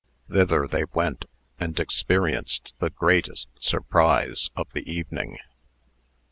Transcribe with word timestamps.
Thither 0.31 0.67
they 0.67 0.85
went, 0.95 1.25
and 1.59 1.79
experienced 1.79 2.73
the 2.79 2.89
greatest 2.89 3.49
surprise 3.59 4.49
of 4.55 4.71
the 4.73 4.91
evening. 4.91 5.37